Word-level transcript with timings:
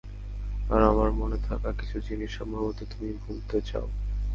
আর 0.69 0.81
আমার 0.83 1.09
মনে 1.11 1.37
থাকা 1.47 1.69
কিছু 1.71 1.97
জিনিস 1.99 2.29
সম্ভবত 2.37 2.79
তুমি 2.91 3.09
ভুলতে 3.23 3.57
চাও। 3.61 3.87